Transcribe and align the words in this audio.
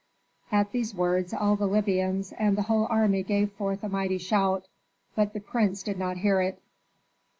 At 0.51 0.71
these 0.71 0.95
words 0.95 1.31
all 1.31 1.55
the 1.55 1.67
Libyans 1.67 2.31
and 2.31 2.57
the 2.57 2.63
whole 2.63 2.87
army 2.89 3.21
gave 3.21 3.51
forth 3.51 3.83
a 3.83 3.87
mighty 3.87 4.17
shout; 4.17 4.65
but 5.13 5.33
the 5.33 5.39
prince 5.39 5.83
did 5.83 5.99
not 5.99 6.17
hear 6.17 6.41
it. 6.41 6.59